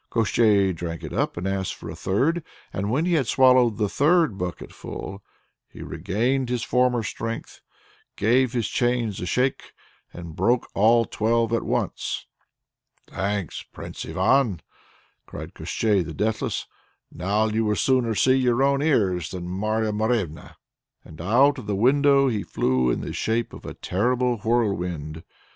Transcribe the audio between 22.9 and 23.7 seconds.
the shape of